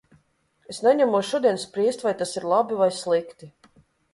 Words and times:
Es 0.73 0.79
neņemos 0.87 1.29
šodien 1.33 1.61
spriest, 1.65 2.07
vai 2.07 2.15
tas 2.23 2.33
ir 2.41 2.51
labi 2.55 2.81
vai 2.81 2.89
slikti. 3.05 3.53